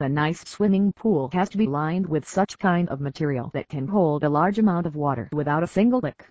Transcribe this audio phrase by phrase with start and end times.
[0.00, 3.86] A nice swimming pool has to be lined with such kind of material that can
[3.86, 6.26] hold a large amount of water without a single leak.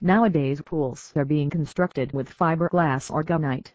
[0.00, 3.72] Nowadays pools are being constructed with fiberglass or gunite.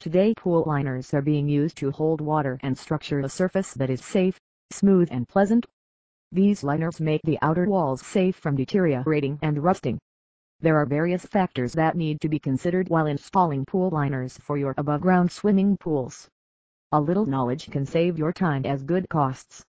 [0.00, 4.02] Today pool liners are being used to hold water and structure a surface that is
[4.02, 4.40] safe,
[4.70, 5.66] smooth and pleasant.
[6.32, 9.98] These liners make the outer walls safe from deteriorating and rusting.
[10.60, 14.72] There are various factors that need to be considered while installing pool liners for your
[14.78, 16.30] above-ground swimming pools.
[16.94, 19.64] A little knowledge can save your time as good costs.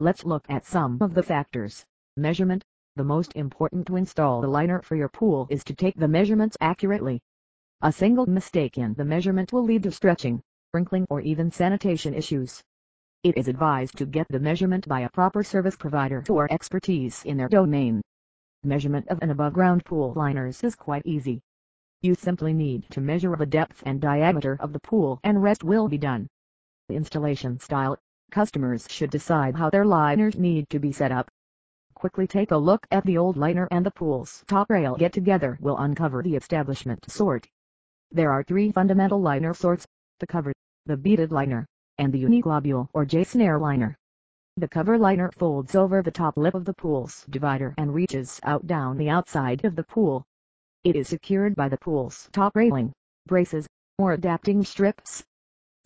[0.00, 1.86] Let's look at some of the factors.
[2.14, 2.62] Measurement.
[2.94, 6.58] The most important to install the liner for your pool is to take the measurements
[6.60, 7.22] accurately.
[7.80, 10.42] A single mistake in the measurement will lead to stretching,
[10.74, 12.62] wrinkling or even sanitation issues.
[13.22, 17.38] It is advised to get the measurement by a proper service provider or expertise in
[17.38, 18.02] their domain.
[18.62, 21.40] Measurement of an above-ground pool liners is quite easy.
[22.02, 25.88] You simply need to measure the depth and diameter of the pool and rest will
[25.88, 26.28] be done
[26.96, 27.98] installation style,
[28.30, 31.30] customers should decide how their liners need to be set up.
[31.94, 35.58] Quickly take a look at the old liner and the pool's top rail get together
[35.60, 37.48] will uncover the establishment sort.
[38.10, 39.86] There are three fundamental liner sorts,
[40.20, 40.52] the cover,
[40.86, 41.66] the beaded liner,
[41.98, 43.96] and the uniglobule or J-snare liner.
[44.56, 48.66] The cover liner folds over the top lip of the pool's divider and reaches out
[48.66, 50.24] down the outside of the pool.
[50.84, 52.92] It is secured by the pool's top railing,
[53.26, 53.66] braces,
[53.98, 55.24] or adapting strips.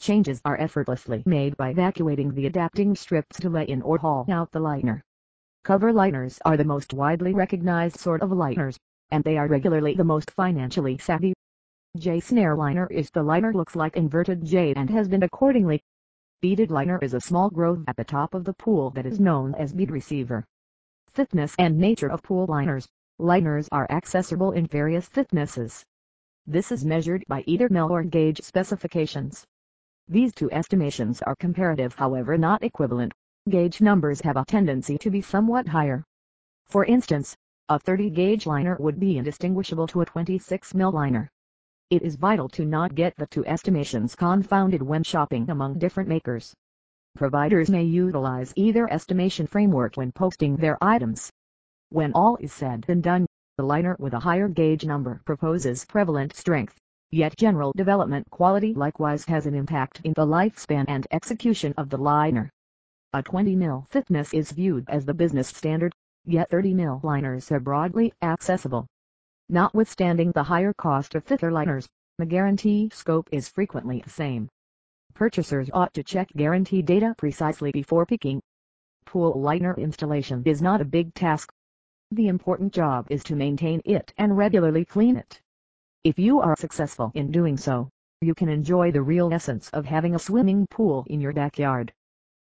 [0.02, 4.50] Changes are effortlessly made by evacuating the adapting strips to lay in or haul out
[4.50, 5.00] the liner.
[5.62, 8.76] Cover liners are the most widely recognized sort of liners,
[9.12, 11.32] and they are regularly the most financially savvy.
[11.96, 15.80] J-snare liner is the liner looks like inverted J and has been accordingly.
[16.40, 19.54] Beaded liner is a small groove at the top of the pool that is known
[19.54, 20.44] as bead receiver.
[21.12, 22.88] Thickness and nature of pool liners.
[23.20, 25.84] Liners are accessible in various thicknesses.
[26.44, 29.46] This is measured by either mil or gauge specifications.
[30.08, 33.12] These two estimations are comparative however not equivalent.
[33.48, 36.04] Gauge numbers have a tendency to be somewhat higher.
[36.66, 37.36] For instance,
[37.68, 41.30] a 30 gauge liner would be indistinguishable to a 26 mil liner.
[41.88, 46.52] It is vital to not get the two estimations confounded when shopping among different makers.
[47.14, 51.30] Providers may utilize either estimation framework when posting their items.
[51.90, 53.26] When all is said and done,
[53.56, 56.81] the liner with a higher gauge number proposes prevalent strength
[57.14, 61.98] Yet general development quality likewise has an impact in the lifespan and execution of the
[61.98, 62.50] liner.
[63.12, 67.60] A 20 mil thickness is viewed as the business standard, yet 30 mil liners are
[67.60, 68.86] broadly accessible.
[69.50, 71.86] Notwithstanding the higher cost of thicker liners,
[72.16, 74.48] the guarantee scope is frequently the same.
[75.12, 78.40] Purchasers ought to check guarantee data precisely before picking.
[79.04, 81.52] Pool liner installation is not a big task.
[82.10, 85.42] The important job is to maintain it and regularly clean it.
[86.04, 87.88] If you are successful in doing so,
[88.22, 91.92] you can enjoy the real essence of having a swimming pool in your backyard.